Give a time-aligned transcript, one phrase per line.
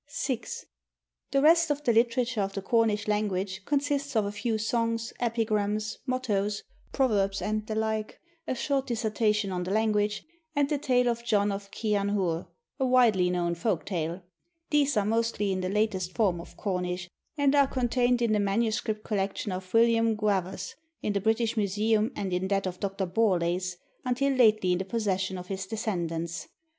[0.07, 0.65] 6.
[1.29, 5.99] The rest of the literature of the Cornish language consists of a few songs, epigrams,
[6.07, 10.23] mottoes, proverbs, and the like, a short dissertation on the language,
[10.55, 12.47] and the tale of 'John of Chy an Hur,'
[12.79, 14.23] a widely known folk tale.
[14.71, 17.07] These are mostly in the latest form of Cornish,
[17.37, 18.81] and are contained in the MS.
[18.81, 20.73] collection of William Gwavas
[21.03, 23.05] in the British Museum and in that of Dr.
[23.05, 26.47] Borlase, until lately in the possession of his descendants.